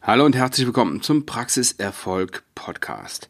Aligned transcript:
Hallo 0.00 0.24
und 0.24 0.36
herzlich 0.36 0.64
willkommen 0.64 1.02
zum 1.02 1.26
Praxiserfolg 1.26 2.44
Podcast. 2.54 3.28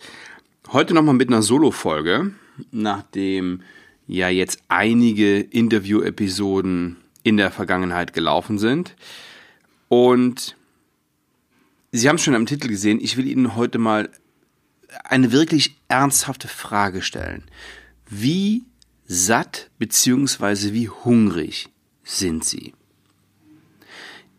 Heute 0.71 0.92
nochmal 0.92 1.14
mit 1.14 1.29
einer 1.29 1.42
Solo-Folge, 1.42 2.34
nachdem 2.71 3.62
ja 4.06 4.29
jetzt 4.29 4.62
einige 4.69 5.41
Interview-Episoden 5.41 6.99
in 7.23 7.39
der 7.39 7.51
Vergangenheit 7.51 8.12
gelaufen 8.12 8.59
sind. 8.59 8.95
Und 9.89 10.57
Sie 11.91 12.07
haben 12.09 12.16
es 12.16 12.23
schon 12.23 12.34
am 12.34 12.46
Titel 12.46 12.69
gesehen, 12.69 13.00
ich 13.00 13.16
will 13.16 13.27
Ihnen 13.27 13.57
heute 13.57 13.79
mal 13.79 14.11
eine 15.05 15.32
wirklich 15.32 15.79
ernsthafte 15.89 16.48
Frage 16.48 17.00
stellen. 17.00 17.45
Wie 18.09 18.64
satt 19.07 19.71
bzw. 19.79 20.75
wie 20.75 20.91
hungrig 20.91 21.71
sind 22.05 22.45
Sie? 22.45 22.75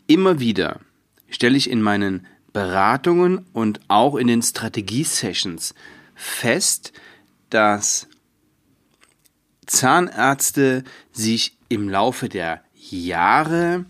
Immer 0.06 0.38
wieder 0.38 0.80
stelle 1.30 1.56
ich 1.56 1.70
in 1.70 1.82
meinen 1.82 2.26
Beratungen 2.52 3.46
und 3.52 3.80
auch 3.88 4.16
in 4.16 4.26
den 4.26 4.42
Strategie-Sessions 4.42 5.74
fest, 6.14 6.92
dass 7.48 8.08
Zahnärzte 9.66 10.84
sich 11.12 11.56
im 11.68 11.88
Laufe 11.88 12.28
der 12.28 12.62
Jahre 12.74 13.84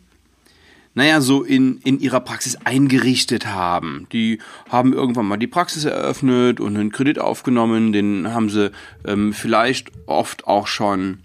naja, 0.94 1.20
so 1.20 1.44
in, 1.44 1.78
in 1.78 2.00
ihrer 2.00 2.20
Praxis 2.20 2.56
eingerichtet 2.64 3.46
haben. 3.46 4.06
Die 4.12 4.40
haben 4.68 4.92
irgendwann 4.92 5.26
mal 5.26 5.36
die 5.36 5.46
Praxis 5.46 5.84
eröffnet 5.84 6.60
und 6.60 6.76
einen 6.76 6.90
Kredit 6.90 7.18
aufgenommen, 7.18 7.92
den 7.92 8.32
haben 8.32 8.50
sie 8.50 8.72
ähm, 9.06 9.32
vielleicht 9.32 9.92
oft 10.06 10.46
auch 10.46 10.66
schon 10.66 11.20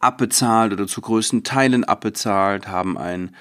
abbezahlt 0.00 0.72
oder 0.72 0.86
zu 0.86 1.00
größten 1.00 1.44
Teilen 1.44 1.84
abbezahlt, 1.84 2.68
haben 2.68 2.98
ein 2.98 3.34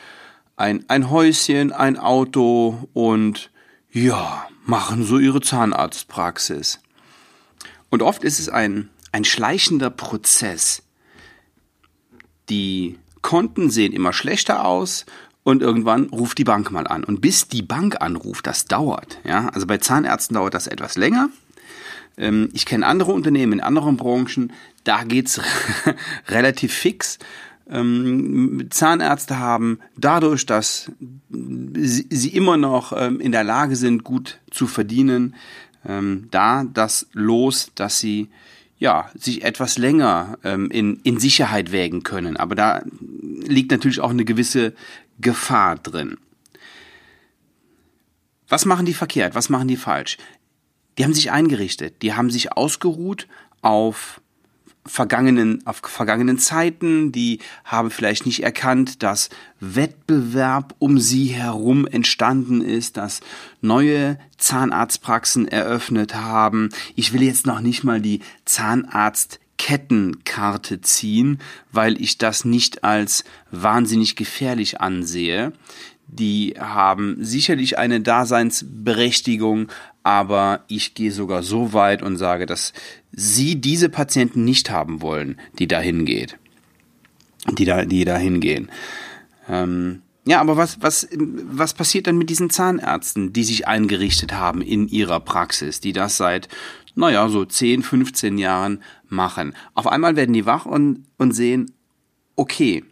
ein, 0.56 0.86
ein 0.88 1.10
Häuschen, 1.10 1.72
ein 1.72 1.98
Auto 1.98 2.88
und 2.94 3.52
ja, 3.92 4.48
machen 4.66 5.04
so 5.04 5.20
ihre 5.20 5.42
Zahnarztpraxis. 5.42 6.80
Und 7.90 8.02
oft 8.02 8.24
ist 8.24 8.40
es 8.40 8.50
ein, 8.50 8.90
ein 9.12 9.24
schleichender 9.24 9.90
Prozess. 9.90 10.84
Die 12.50 12.98
Konten 13.22 13.70
sehen 13.70 13.94
immer 13.94 14.14
schlechter 14.14 14.66
aus 14.66 15.06
und 15.44 15.62
irgendwann 15.62 16.06
ruft 16.06 16.38
die 16.38 16.44
Bank 16.44 16.72
mal 16.72 16.88
an. 16.88 17.04
Und 17.04 17.22
bis 17.22 17.48
die 17.48 17.62
Bank 17.62 18.02
anruft, 18.02 18.48
das 18.48 18.66
dauert. 18.66 19.20
Ja? 19.24 19.50
Also 19.50 19.68
bei 19.68 19.78
Zahnärzten 19.78 20.36
dauert 20.36 20.54
das 20.54 20.68
etwas 20.68 20.96
länger. 20.96 21.30
Ähm, 22.18 22.50
ich 22.54 22.66
kenne 22.66 22.86
andere 22.86 23.12
Unternehmen 23.12 23.54
in 23.54 23.62
anderen 23.62 23.98
Branchen, 23.98 24.54
da 24.84 25.04
geht's 25.04 25.40
relativ 26.28 26.74
fix 26.74 27.20
ähm, 27.70 28.68
Zahnärzte 28.70 29.40
haben, 29.40 29.80
dadurch, 29.98 30.46
dass 30.46 30.92
sie, 31.30 32.30
immer 32.30 32.58
noch 32.58 32.94
ähm, 32.96 33.20
in 33.20 33.32
der 33.32 33.44
Lage 33.44 33.76
sind, 33.76 34.04
gut 34.04 34.40
zu 34.52 34.68
verdienen, 34.68 35.36
ähm, 35.86 36.28
da 36.32 36.64
das 36.64 37.08
Los, 37.14 37.72
dass 37.76 38.00
sie 38.00 38.30
ja, 38.80 39.10
sich 39.16 39.46
etwas 39.46 39.78
länger 39.78 40.38
in, 40.44 41.00
in 41.04 41.18
Sicherheit 41.18 41.72
wägen 41.72 42.04
können. 42.04 42.36
Aber 42.36 42.54
da 42.54 42.84
liegt 43.00 43.72
natürlich 43.72 44.02
auch 44.02 44.10
eine 44.10 44.26
gewisse 44.26 44.74
Gefahr 45.20 45.78
drin. 45.78 46.18
Was 48.50 48.66
machen 48.66 48.86
die 48.86 48.94
verkehrt? 48.94 49.36
Was 49.36 49.50
machen 49.50 49.68
die 49.68 49.78
falsch? 49.78 50.18
Die 50.98 51.04
haben 51.04 51.14
sich 51.14 51.32
eingerichtet, 51.32 52.02
die 52.02 52.14
haben 52.14 52.30
sich 52.30 52.52
ausgeruht 52.52 53.28
auf 53.62 54.22
vergangenen, 54.86 55.66
auf 55.66 55.82
vergangenen 55.84 56.38
Zeiten, 56.38 57.12
die 57.12 57.40
haben 57.64 57.90
vielleicht 57.90 58.26
nicht 58.26 58.44
erkannt, 58.44 59.02
dass 59.04 59.30
Wettbewerb 59.60 60.76
um 60.80 60.98
sie 61.00 61.28
herum 61.28 61.86
entstanden 61.88 62.62
ist, 62.62 62.98
dass 62.98 63.22
neue 63.62 64.20
Zahnarztpraxen 64.38 65.48
eröffnet 65.48 66.16
haben. 66.16 66.68
Ich 66.96 67.14
will 67.14 67.24
jetzt 67.24 67.46
noch 67.46 67.62
nicht 67.62 67.86
mal 67.86 68.02
die 68.02 68.20
Zahnarztkettenkarte 68.44 70.82
ziehen, 70.82 71.40
weil 71.72 72.02
ich 72.02 72.18
das 72.18 72.44
nicht 72.44 72.84
als 72.84 73.24
wahnsinnig 73.52 74.18
gefährlich 74.18 74.82
ansehe. 74.82 75.54
Die 76.08 76.56
haben 76.60 77.18
sicherlich 77.20 77.78
eine 77.78 78.02
Daseinsberechtigung, 78.02 79.70
aber 80.04 80.64
ich 80.68 80.94
gehe 80.94 81.12
sogar 81.12 81.44
so 81.44 81.74
weit 81.74 82.04
und 82.04 82.18
sage, 82.18 82.46
dass 82.46 82.74
Sie 83.12 83.56
diese 83.60 83.90
Patienten 83.90 84.44
nicht 84.44 84.70
haben 84.70 85.02
wollen, 85.02 85.40
die 85.60 85.68
da 85.68 85.80
hingeht, 85.80 86.38
die 87.58 87.66
da, 87.66 87.86
die 87.86 88.06
da 88.06 88.18
hingehen. 88.18 88.70
Ähm, 89.50 90.02
ja, 90.26 90.40
aber 90.40 90.56
was, 90.56 90.82
was, 90.82 91.08
was 91.18 91.74
passiert 91.74 92.08
dann 92.08 92.18
mit 92.18 92.30
diesen 92.30 92.50
Zahnärzten, 92.50 93.34
die 93.34 93.44
sich 93.44 93.68
eingerichtet 93.68 94.34
haben 94.34 94.62
in 94.62 94.88
ihrer 94.88 95.20
Praxis, 95.20 95.82
die 95.82 95.92
das 95.92 96.16
seit, 96.18 96.48
naja, 96.96 97.28
so 97.28 97.44
10, 97.44 97.84
15 97.84 98.38
Jahren 98.38 98.82
machen? 99.10 99.54
Auf 99.74 99.88
einmal 99.88 100.16
werden 100.16 100.34
die 100.34 100.46
wach 100.46 100.66
und, 100.66 101.06
und 101.18 101.34
sehen, 101.34 101.72
okay, 102.36 102.86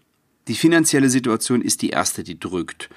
die 0.47 0.55
finanzielle 0.55 1.09
Situation 1.09 1.61
ist 1.61 1.81
die 1.81 1.89
erste, 1.89 2.23
die 2.23 2.39
drückt. 2.39 2.89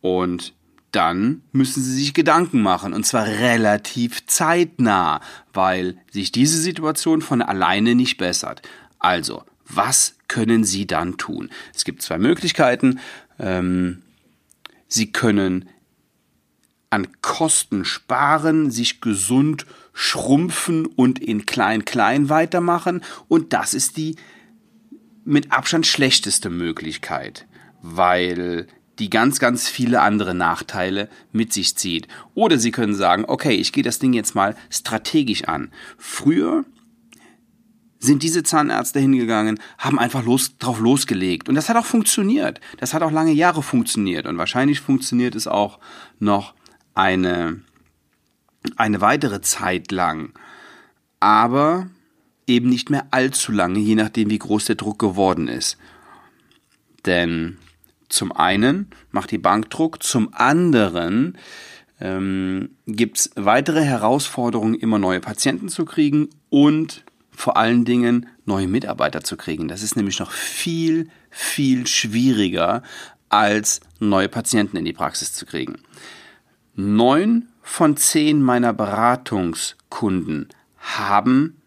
Und 0.00 0.54
dann 0.92 1.42
müssen 1.52 1.82
sie 1.82 1.92
sich 1.92 2.14
Gedanken 2.14 2.62
machen 2.62 2.94
und 2.94 3.04
zwar 3.04 3.26
relativ 3.26 4.26
zeitnah, 4.26 5.20
weil 5.52 5.98
sich 6.10 6.32
diese 6.32 6.58
Situation 6.58 7.20
von 7.20 7.42
alleine 7.42 7.94
nicht 7.94 8.16
bessert. 8.16 8.62
Also, 8.98 9.44
was 9.66 10.16
können 10.28 10.64
Sie 10.64 10.86
dann 10.86 11.18
tun? 11.18 11.50
Es 11.74 11.84
gibt 11.84 12.02
zwei 12.02 12.18
Möglichkeiten. 12.18 13.00
Ähm, 13.38 14.02
sie 14.88 15.12
können 15.12 15.68
an 16.90 17.08
Kosten 17.20 17.84
sparen, 17.84 18.70
sich 18.70 19.00
gesund 19.00 19.66
schrumpfen 19.92 20.86
und 20.86 21.18
in 21.18 21.44
klein-klein 21.44 22.30
weitermachen. 22.30 23.02
Und 23.28 23.52
das 23.52 23.74
ist 23.74 23.98
die 23.98 24.16
mit 25.28 25.52
Abstand 25.52 25.86
schlechteste 25.86 26.48
Möglichkeit, 26.48 27.46
weil 27.82 28.66
die 28.98 29.10
ganz, 29.10 29.38
ganz 29.38 29.68
viele 29.68 30.00
andere 30.00 30.34
Nachteile 30.34 31.10
mit 31.32 31.52
sich 31.52 31.76
zieht. 31.76 32.08
Oder 32.34 32.58
Sie 32.58 32.70
können 32.70 32.94
sagen, 32.94 33.26
okay, 33.28 33.52
ich 33.52 33.72
gehe 33.72 33.84
das 33.84 33.98
Ding 33.98 34.14
jetzt 34.14 34.34
mal 34.34 34.56
strategisch 34.70 35.44
an. 35.44 35.70
Früher 35.98 36.64
sind 37.98 38.22
diese 38.22 38.42
Zahnärzte 38.42 39.00
hingegangen, 39.00 39.60
haben 39.76 39.98
einfach 39.98 40.24
los, 40.24 40.56
drauf 40.56 40.80
losgelegt. 40.80 41.48
Und 41.50 41.56
das 41.56 41.68
hat 41.68 41.76
auch 41.76 41.84
funktioniert. 41.84 42.60
Das 42.78 42.94
hat 42.94 43.02
auch 43.02 43.12
lange 43.12 43.32
Jahre 43.32 43.62
funktioniert. 43.62 44.26
Und 44.26 44.38
wahrscheinlich 44.38 44.80
funktioniert 44.80 45.34
es 45.34 45.46
auch 45.46 45.78
noch 46.18 46.54
eine, 46.94 47.60
eine 48.76 49.02
weitere 49.02 49.42
Zeit 49.42 49.92
lang. 49.92 50.32
Aber 51.20 51.90
eben 52.48 52.68
nicht 52.68 52.90
mehr 52.90 53.06
allzu 53.10 53.52
lange, 53.52 53.78
je 53.78 53.94
nachdem, 53.94 54.30
wie 54.30 54.38
groß 54.38 54.66
der 54.66 54.76
Druck 54.76 54.98
geworden 54.98 55.48
ist. 55.48 55.76
Denn 57.06 57.58
zum 58.08 58.32
einen 58.32 58.90
macht 59.10 59.30
die 59.30 59.38
Bank 59.38 59.70
Druck, 59.70 60.02
zum 60.02 60.32
anderen 60.32 61.36
ähm, 62.00 62.70
gibt 62.86 63.18
es 63.18 63.30
weitere 63.34 63.82
Herausforderungen, 63.82 64.74
immer 64.74 64.98
neue 64.98 65.20
Patienten 65.20 65.68
zu 65.68 65.84
kriegen 65.84 66.28
und 66.48 67.04
vor 67.30 67.56
allen 67.56 67.84
Dingen 67.84 68.26
neue 68.46 68.66
Mitarbeiter 68.66 69.22
zu 69.22 69.36
kriegen. 69.36 69.68
Das 69.68 69.82
ist 69.82 69.96
nämlich 69.96 70.18
noch 70.18 70.32
viel, 70.32 71.08
viel 71.30 71.86
schwieriger, 71.86 72.82
als 73.28 73.80
neue 74.00 74.28
Patienten 74.28 74.76
in 74.76 74.84
die 74.84 74.92
Praxis 74.92 75.32
zu 75.32 75.44
kriegen. 75.46 75.76
Neun 76.74 77.48
von 77.62 77.96
zehn 77.96 78.42
meiner 78.42 78.72
Beratungskunden 78.72 80.48
haben 80.78 81.57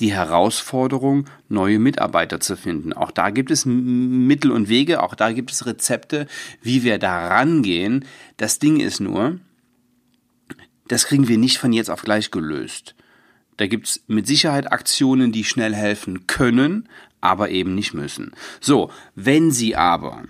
die 0.00 0.12
Herausforderung, 0.12 1.26
neue 1.48 1.78
Mitarbeiter 1.78 2.40
zu 2.40 2.56
finden. 2.56 2.92
Auch 2.92 3.10
da 3.10 3.30
gibt 3.30 3.50
es 3.50 3.64
Mittel 3.64 4.50
und 4.50 4.68
Wege, 4.68 5.02
auch 5.02 5.14
da 5.14 5.32
gibt 5.32 5.50
es 5.50 5.66
Rezepte, 5.66 6.26
wie 6.60 6.82
wir 6.82 6.98
da 6.98 7.28
rangehen. 7.28 8.04
Das 8.36 8.58
Ding 8.58 8.78
ist 8.78 9.00
nur, 9.00 9.40
das 10.88 11.06
kriegen 11.06 11.28
wir 11.28 11.38
nicht 11.38 11.58
von 11.58 11.72
jetzt 11.72 11.90
auf 11.90 12.02
gleich 12.02 12.30
gelöst. 12.30 12.94
Da 13.56 13.66
gibt's 13.66 14.04
mit 14.06 14.26
Sicherheit 14.26 14.70
Aktionen, 14.70 15.32
die 15.32 15.44
schnell 15.44 15.74
helfen 15.74 16.26
können, 16.26 16.88
aber 17.22 17.50
eben 17.50 17.74
nicht 17.74 17.94
müssen. 17.94 18.32
So, 18.60 18.90
wenn 19.14 19.50
Sie 19.50 19.76
aber 19.76 20.24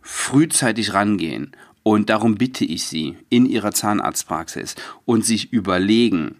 frühzeitig 0.00 0.94
rangehen, 0.94 1.52
und 1.82 2.10
darum 2.10 2.34
bitte 2.34 2.66
ich 2.66 2.84
Sie 2.84 3.16
in 3.30 3.46
Ihrer 3.46 3.72
Zahnarztpraxis 3.72 4.74
und 5.06 5.24
sich 5.24 5.54
überlegen, 5.54 6.36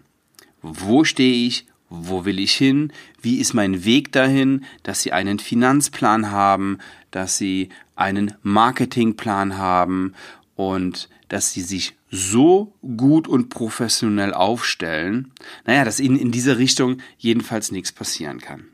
wo 0.61 1.03
stehe 1.03 1.47
ich, 1.47 1.65
wo 1.89 2.25
will 2.25 2.39
ich 2.39 2.53
hin, 2.53 2.91
wie 3.21 3.39
ist 3.39 3.53
mein 3.53 3.83
Weg 3.83 4.11
dahin, 4.11 4.65
dass 4.83 5.01
sie 5.01 5.11
einen 5.11 5.39
Finanzplan 5.39 6.31
haben, 6.31 6.77
dass 7.11 7.37
sie 7.37 7.69
einen 7.95 8.33
Marketingplan 8.43 9.57
haben 9.57 10.13
und 10.55 11.09
dass 11.27 11.53
sie 11.53 11.61
sich 11.61 11.95
so 12.11 12.73
gut 12.81 13.27
und 13.27 13.49
professionell 13.49 14.33
aufstellen, 14.33 15.31
naja, 15.65 15.85
dass 15.85 15.99
ihnen 15.99 16.17
in 16.17 16.31
dieser 16.31 16.57
Richtung 16.57 16.97
jedenfalls 17.17 17.71
nichts 17.71 17.91
passieren 17.91 18.39
kann. 18.39 18.65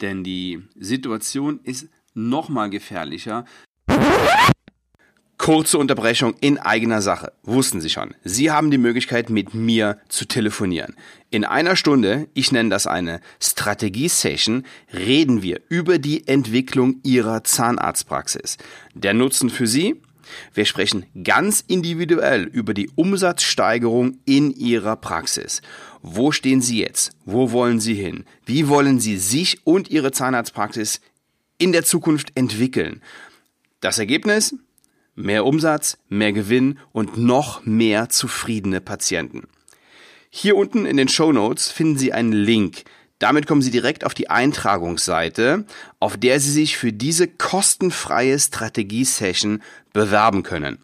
Denn 0.00 0.22
die 0.24 0.62
Situation 0.78 1.60
ist 1.62 1.88
nochmal 2.14 2.70
gefährlicher. 2.70 3.44
Kurze 5.44 5.76
Unterbrechung 5.76 6.34
in 6.40 6.56
eigener 6.56 7.02
Sache. 7.02 7.34
Wussten 7.42 7.82
Sie 7.82 7.90
schon. 7.90 8.14
Sie 8.24 8.50
haben 8.50 8.70
die 8.70 8.78
Möglichkeit, 8.78 9.28
mit 9.28 9.52
mir 9.52 9.98
zu 10.08 10.24
telefonieren. 10.24 10.96
In 11.28 11.44
einer 11.44 11.76
Stunde, 11.76 12.28
ich 12.32 12.50
nenne 12.50 12.70
das 12.70 12.86
eine 12.86 13.20
Strategie-Session, 13.42 14.64
reden 14.94 15.42
wir 15.42 15.60
über 15.68 15.98
die 15.98 16.26
Entwicklung 16.26 17.00
Ihrer 17.02 17.44
Zahnarztpraxis. 17.44 18.56
Der 18.94 19.12
Nutzen 19.12 19.50
für 19.50 19.66
Sie? 19.66 20.00
Wir 20.54 20.64
sprechen 20.64 21.04
ganz 21.22 21.60
individuell 21.60 22.44
über 22.44 22.72
die 22.72 22.88
Umsatzsteigerung 22.94 24.16
in 24.24 24.50
Ihrer 24.50 24.96
Praxis. 24.96 25.60
Wo 26.00 26.32
stehen 26.32 26.62
Sie 26.62 26.80
jetzt? 26.80 27.12
Wo 27.26 27.52
wollen 27.52 27.80
Sie 27.80 27.92
hin? 27.92 28.24
Wie 28.46 28.68
wollen 28.68 28.98
Sie 28.98 29.18
sich 29.18 29.58
und 29.66 29.90
Ihre 29.90 30.10
Zahnarztpraxis 30.10 31.02
in 31.58 31.72
der 31.72 31.84
Zukunft 31.84 32.32
entwickeln? 32.34 33.02
Das 33.80 33.98
Ergebnis? 33.98 34.54
Mehr 35.14 35.46
Umsatz, 35.46 35.98
mehr 36.08 36.32
Gewinn 36.32 36.78
und 36.92 37.16
noch 37.16 37.64
mehr 37.64 38.08
zufriedene 38.08 38.80
Patienten. 38.80 39.44
Hier 40.30 40.56
unten 40.56 40.86
in 40.86 40.96
den 40.96 41.08
Show 41.08 41.32
Notes 41.32 41.70
finden 41.70 41.96
Sie 41.96 42.12
einen 42.12 42.32
Link. 42.32 42.82
Damit 43.20 43.46
kommen 43.46 43.62
Sie 43.62 43.70
direkt 43.70 44.04
auf 44.04 44.14
die 44.14 44.28
Eintragungsseite, 44.28 45.64
auf 46.00 46.16
der 46.16 46.40
Sie 46.40 46.50
sich 46.50 46.76
für 46.76 46.92
diese 46.92 47.28
kostenfreie 47.28 48.36
Strategie-Session 48.38 49.62
bewerben 49.92 50.42
können. 50.42 50.78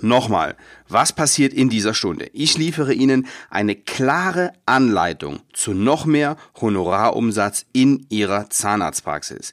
Nochmal, 0.01 0.55
was 0.87 1.13
passiert 1.13 1.53
in 1.53 1.69
dieser 1.69 1.93
Stunde? 1.93 2.29
Ich 2.33 2.57
liefere 2.57 2.93
Ihnen 2.93 3.27
eine 3.49 3.75
klare 3.75 4.53
Anleitung 4.65 5.41
zu 5.53 5.73
noch 5.73 6.05
mehr 6.05 6.37
Honorarumsatz 6.59 7.65
in 7.73 8.05
Ihrer 8.09 8.49
Zahnarztpraxis. 8.49 9.51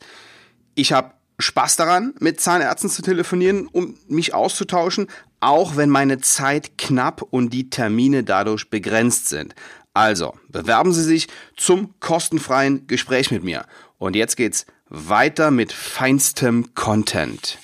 Ich 0.75 0.93
habe 0.93 1.13
Spaß 1.39 1.77
daran, 1.77 2.15
mit 2.21 2.41
Zahnärzten 2.41 2.89
zu 2.89 3.03
telefonieren, 3.03 3.67
um 3.67 3.97
mich 4.09 4.35
auszutauschen, 4.35 5.09
auch 5.41 5.77
wenn 5.77 5.91
meine 5.91 6.21
Zeit 6.21 6.79
knapp 6.79 7.23
und 7.23 7.51
die 7.51 7.69
Termine 7.69 8.25
dadurch 8.25 8.71
begrenzt 8.71 9.29
sind. 9.29 9.55
Also, 9.93 10.35
bewerben 10.49 10.93
Sie 10.93 11.03
sich 11.03 11.29
zum 11.57 11.95
kostenfreien 12.01 12.87
Gespräch 12.87 13.31
mit 13.31 13.45
mir. 13.45 13.67
Und 13.99 14.17
jetzt 14.17 14.37
geht's 14.37 14.67
weiter 14.89 15.51
mit 15.51 15.73
feinstem 15.73 16.75
Content 16.75 17.59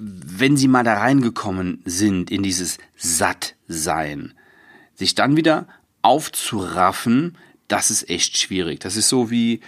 wenn 0.00 0.56
sie 0.56 0.68
mal 0.68 0.84
da 0.84 0.94
reingekommen 0.94 1.82
sind 1.84 2.30
in 2.30 2.42
dieses 2.42 2.78
Sattsein, 2.96 4.34
sich 4.94 5.14
dann 5.14 5.36
wieder 5.36 5.66
aufzuraffen, 6.02 7.36
das 7.66 7.90
ist 7.90 8.08
echt 8.08 8.38
schwierig. 8.38 8.80
Das 8.80 8.96
ist 8.96 9.08
so 9.08 9.30
wie, 9.30 9.60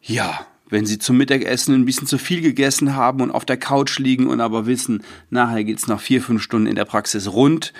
ja, 0.00 0.46
wenn 0.70 0.86
sie 0.86 0.98
zum 0.98 1.18
Mittagessen 1.18 1.74
ein 1.74 1.84
bisschen 1.84 2.06
zu 2.06 2.16
viel 2.16 2.40
gegessen 2.40 2.96
haben 2.96 3.20
und 3.20 3.30
auf 3.30 3.44
der 3.44 3.58
Couch 3.58 3.98
liegen 3.98 4.26
und 4.26 4.40
aber 4.40 4.66
wissen, 4.66 5.04
nachher 5.28 5.64
geht's 5.64 5.86
noch 5.86 6.00
vier, 6.00 6.22
fünf 6.22 6.42
Stunden 6.42 6.66
in 6.66 6.76
der 6.76 6.86
Praxis 6.86 7.30
rund, 7.30 7.74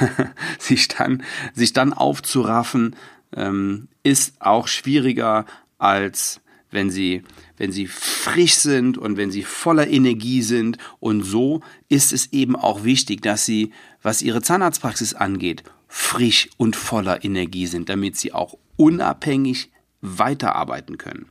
sich 0.58 0.88
dann, 0.88 1.22
sich 1.52 1.74
dann 1.74 1.92
aufzuraffen, 1.92 2.96
ähm, 3.36 3.88
ist 4.02 4.40
auch 4.40 4.66
schwieriger 4.66 5.44
als 5.78 6.40
wenn 6.74 6.90
sie, 6.90 7.22
wenn 7.56 7.72
sie 7.72 7.86
frisch 7.86 8.54
sind 8.54 8.98
und 8.98 9.16
wenn 9.16 9.30
sie 9.30 9.44
voller 9.44 9.88
Energie 9.88 10.42
sind. 10.42 10.76
Und 11.00 11.22
so 11.22 11.62
ist 11.88 12.12
es 12.12 12.32
eben 12.32 12.56
auch 12.56 12.84
wichtig, 12.84 13.22
dass 13.22 13.46
sie, 13.46 13.72
was 14.02 14.20
ihre 14.20 14.42
Zahnarztpraxis 14.42 15.14
angeht, 15.14 15.62
frisch 15.88 16.50
und 16.58 16.76
voller 16.76 17.24
Energie 17.24 17.66
sind, 17.66 17.88
damit 17.88 18.16
sie 18.16 18.32
auch 18.32 18.58
unabhängig 18.76 19.70
weiterarbeiten 20.02 20.98
können. 20.98 21.26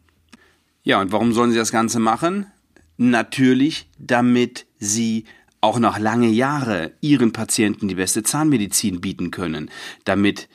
Ja, 0.83 0.99
und 1.01 1.11
warum 1.11 1.33
sollen 1.33 1.51
sie 1.51 1.57
das 1.57 1.71
Ganze 1.71 1.99
machen? 1.99 2.47
Natürlich, 2.97 3.89
damit 3.99 4.65
sie 4.79 5.25
auch 5.61 5.79
noch 5.79 5.97
lange 5.97 6.29
Jahre 6.29 6.93
ihren 7.01 7.31
Patienten 7.31 7.87
die 7.87 7.95
beste 7.95 8.23
Zahnmedizin 8.23 9.01
bieten 9.01 9.31
können, 9.31 9.69
damit 10.03 10.49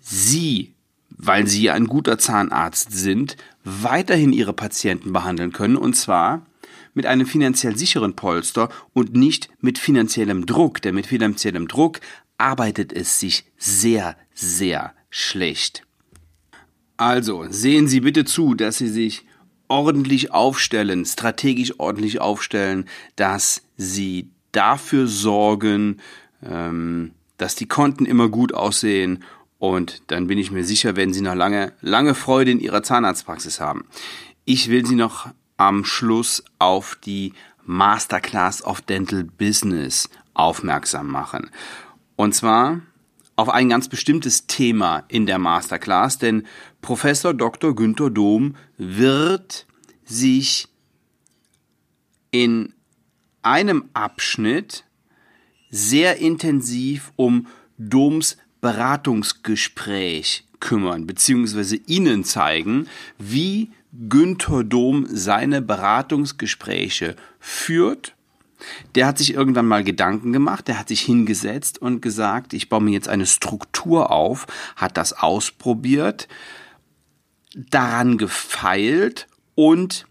sie 0.00 0.74
weil 1.16 1.46
sie 1.46 1.70
ein 1.70 1.86
guter 1.86 2.18
Zahnarzt 2.18 2.92
sind, 2.92 3.36
weiterhin 3.64 4.32
ihre 4.32 4.52
Patienten 4.52 5.12
behandeln 5.12 5.52
können 5.52 5.76
und 5.76 5.94
zwar 5.94 6.46
mit 6.92 7.06
einem 7.06 7.26
finanziell 7.26 7.76
sicheren 7.76 8.14
Polster 8.14 8.68
und 8.92 9.14
nicht 9.14 9.48
mit 9.60 9.78
finanziellem 9.78 10.46
Druck, 10.46 10.80
denn 10.80 10.94
mit 10.94 11.06
finanziellem 11.06 11.66
Druck 11.66 12.00
arbeitet 12.38 12.92
es 12.92 13.18
sich 13.18 13.44
sehr, 13.56 14.16
sehr 14.32 14.94
schlecht. 15.10 15.84
Also 16.96 17.46
sehen 17.48 17.88
Sie 17.88 18.00
bitte 18.00 18.24
zu, 18.24 18.54
dass 18.54 18.78
Sie 18.78 18.88
sich 18.88 19.24
ordentlich 19.68 20.32
aufstellen, 20.32 21.04
strategisch 21.04 21.78
ordentlich 21.78 22.20
aufstellen, 22.20 22.86
dass 23.16 23.62
Sie 23.76 24.30
dafür 24.52 25.08
sorgen, 25.08 26.00
ähm, 26.44 27.12
dass 27.38 27.56
die 27.56 27.66
Konten 27.66 28.06
immer 28.06 28.28
gut 28.28 28.54
aussehen 28.54 29.24
und 29.64 30.02
dann 30.08 30.26
bin 30.26 30.38
ich 30.38 30.50
mir 30.50 30.64
sicher, 30.64 30.96
werden 30.96 31.14
Sie 31.14 31.22
noch 31.22 31.34
lange, 31.34 31.72
lange 31.80 32.14
Freude 32.14 32.50
in 32.50 32.60
Ihrer 32.60 32.82
Zahnarztpraxis 32.82 33.60
haben. 33.60 33.86
Ich 34.44 34.68
will 34.68 34.84
Sie 34.84 34.94
noch 34.94 35.28
am 35.56 35.84
Schluss 35.84 36.44
auf 36.58 36.98
die 37.02 37.32
Masterclass 37.64 38.62
of 38.62 38.82
Dental 38.82 39.24
Business 39.24 40.10
aufmerksam 40.34 41.06
machen. 41.06 41.50
Und 42.16 42.34
zwar 42.34 42.82
auf 43.36 43.48
ein 43.48 43.68
ganz 43.70 43.88
bestimmtes 43.88 44.46
Thema 44.46 45.04
in 45.08 45.24
der 45.24 45.38
Masterclass, 45.38 46.18
denn 46.18 46.46
Professor 46.82 47.32
Dr. 47.32 47.74
Günther 47.74 48.10
Dom 48.10 48.56
wird 48.76 49.66
sich 50.04 50.68
in 52.30 52.74
einem 53.42 53.88
Abschnitt 53.94 54.84
sehr 55.70 56.18
intensiv 56.18 57.12
um 57.16 57.46
Doms 57.78 58.36
Beratungsgespräch 58.64 60.46
kümmern, 60.58 61.06
beziehungsweise 61.06 61.76
Ihnen 61.76 62.24
zeigen, 62.24 62.88
wie 63.18 63.72
Günther 64.08 64.64
Dom 64.64 65.06
seine 65.06 65.60
Beratungsgespräche 65.60 67.14
führt. 67.38 68.14
Der 68.94 69.06
hat 69.06 69.18
sich 69.18 69.34
irgendwann 69.34 69.66
mal 69.66 69.84
Gedanken 69.84 70.32
gemacht, 70.32 70.66
der 70.66 70.78
hat 70.78 70.88
sich 70.88 71.02
hingesetzt 71.02 71.76
und 71.76 72.00
gesagt, 72.00 72.54
ich 72.54 72.70
baue 72.70 72.80
mir 72.80 72.92
jetzt 72.92 73.10
eine 73.10 73.26
Struktur 73.26 74.10
auf, 74.10 74.46
hat 74.76 74.96
das 74.96 75.12
ausprobiert, 75.12 76.26
daran 77.54 78.16
gefeilt 78.16 79.26
und 79.54 80.06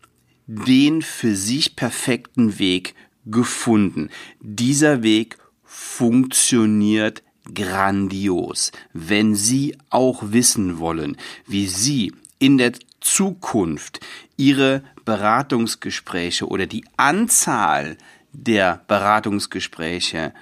den 0.45 1.01
für 1.01 1.35
sich 1.35 1.75
perfekten 1.75 2.59
Weg 2.59 2.93
gefunden. 3.25 4.11
Dieser 4.41 5.01
Weg 5.01 5.39
funktioniert 5.63 7.23
grandios. 7.53 8.71
Wenn 8.93 9.35
Sie 9.35 9.77
auch 9.89 10.23
wissen 10.27 10.79
wollen, 10.79 11.17
wie 11.47 11.67
Sie 11.67 12.13
in 12.39 12.57
der 12.57 12.73
Zukunft 12.99 13.99
Ihre 14.37 14.83
Beratungsgespräche 15.05 16.47
oder 16.47 16.65
die 16.65 16.85
Anzahl 16.97 17.97
der 18.31 18.81
Beratungsgespräche 18.87 20.33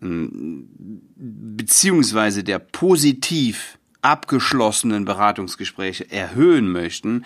hm, 0.00 0.68
beziehungsweise 1.16 2.44
der 2.44 2.58
positiv 2.58 3.78
abgeschlossenen 4.00 5.04
Beratungsgespräche 5.04 6.10
erhöhen 6.10 6.70
möchten, 6.70 7.24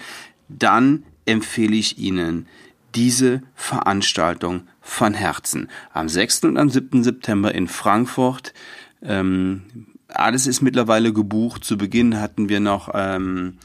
dann 0.48 1.04
empfehle 1.24 1.74
ich 1.74 1.98
Ihnen 1.98 2.46
diese 2.94 3.42
Veranstaltung 3.54 4.68
von 4.80 5.14
Herzen. 5.14 5.68
Am 5.92 6.08
6. 6.08 6.44
und 6.44 6.58
am 6.58 6.70
7. 6.70 7.02
September 7.02 7.54
in 7.54 7.68
Frankfurt 7.68 8.52
ähm, 9.06 9.62
alles 10.08 10.46
ist 10.46 10.62
mittlerweile 10.62 11.12
gebucht. 11.12 11.64
Zu 11.64 11.76
Beginn 11.76 12.20
hatten 12.20 12.48
wir 12.48 12.60
noch 12.60 12.90
ähm, 12.94 13.58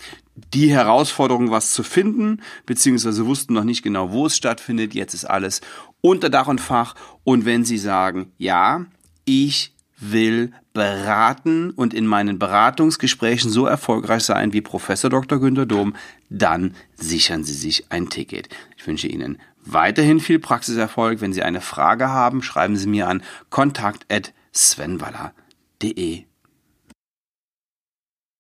die 0.54 0.72
Herausforderung, 0.72 1.52
was 1.52 1.72
zu 1.72 1.84
finden, 1.84 2.42
beziehungsweise 2.66 3.26
wussten 3.26 3.54
noch 3.54 3.64
nicht 3.64 3.84
genau, 3.84 4.12
wo 4.12 4.26
es 4.26 4.36
stattfindet. 4.36 4.94
Jetzt 4.94 5.14
ist 5.14 5.26
alles 5.26 5.62
unter 6.02 6.30
Dach 6.30 6.48
und 6.48 6.62
Fach. 6.62 6.96
Und 7.24 7.46
wenn 7.46 7.66
Sie 7.66 7.78
sagen, 7.78 8.32
ja, 8.38 8.86
ich 9.26 9.74
will 10.00 10.52
beraten 10.74 11.70
und 11.70 11.94
in 11.94 12.08
meinen 12.08 12.40
Beratungsgesprächen 12.40 13.52
so 13.52 13.68
erfolgreich 13.68 14.24
sein 14.24 14.52
wie 14.52 14.62
Professor 14.62 15.10
Dr. 15.10 15.40
Günter 15.40 15.68
Dom, 15.68 15.96
dann 16.30 16.74
sichern 16.96 17.44
Sie 17.44 17.54
sich 17.54 17.92
ein 17.92 18.10
Ticket. 18.10 18.50
Ich 18.78 18.88
wünsche 18.88 19.08
Ihnen 19.08 19.38
weiterhin 19.64 20.20
viel 20.20 20.40
Praxiserfolg. 20.40 21.22
Wenn 21.22 21.34
Sie 21.34 21.44
eine 21.44 21.62
Frage 21.62 22.10
haben, 22.10 22.42
schreiben 22.42 22.78
Sie 22.78 22.88
mir 22.88 23.08
an 23.08 23.22
kontakt@ 23.50 24.34
svenwaller.de 24.52 26.28